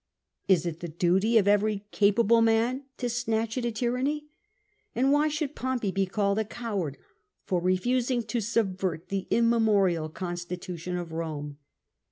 Is 0.47 0.65
it 0.65 0.79
the 0.79 0.87
duty 0.87 1.37
of 1.37 1.47
every 1.47 1.85
capable 1.91 2.41
man 2.41 2.85
to 2.97 3.07
snatch 3.07 3.55
at 3.59 3.65
a 3.65 3.71
tyranny? 3.71 4.29
And 4.95 5.11
why 5.11 5.27
should 5.27 5.53
Pompey 5.55 5.93
he 5.95 6.07
called 6.07 6.39
a 6.39 6.43
coward 6.43 6.97
for 7.45 7.61
refusing 7.61 8.23
to 8.23 8.41
subvert 8.41 9.09
the 9.09 9.27
immemorial 9.29 10.09
constitu 10.09 10.75
tion 10.79 10.97
of 10.97 11.11
Rome 11.11 11.59